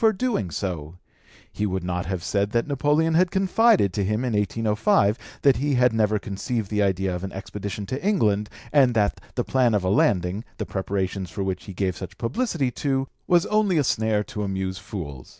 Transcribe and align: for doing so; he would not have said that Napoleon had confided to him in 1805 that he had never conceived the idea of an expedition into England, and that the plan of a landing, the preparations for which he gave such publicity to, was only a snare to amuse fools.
for 0.00 0.12
doing 0.12 0.48
so; 0.48 0.96
he 1.52 1.66
would 1.66 1.82
not 1.82 2.06
have 2.06 2.22
said 2.22 2.50
that 2.52 2.68
Napoleon 2.68 3.14
had 3.14 3.32
confided 3.32 3.92
to 3.94 4.04
him 4.04 4.24
in 4.24 4.32
1805 4.32 5.18
that 5.42 5.56
he 5.56 5.74
had 5.74 5.92
never 5.92 6.20
conceived 6.20 6.70
the 6.70 6.80
idea 6.84 7.12
of 7.16 7.24
an 7.24 7.32
expedition 7.32 7.82
into 7.82 8.00
England, 8.06 8.48
and 8.72 8.94
that 8.94 9.20
the 9.34 9.42
plan 9.42 9.74
of 9.74 9.82
a 9.82 9.90
landing, 9.90 10.44
the 10.58 10.66
preparations 10.66 11.30
for 11.32 11.42
which 11.42 11.64
he 11.64 11.74
gave 11.74 11.96
such 11.96 12.16
publicity 12.16 12.70
to, 12.70 13.08
was 13.26 13.44
only 13.46 13.76
a 13.76 13.82
snare 13.82 14.22
to 14.22 14.44
amuse 14.44 14.78
fools. 14.78 15.36